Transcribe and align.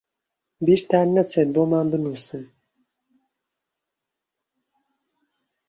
بیرتان 0.65 1.07
نەچێت 1.15 1.49
بۆمان 1.55 1.85
بنووسن. 1.91 2.43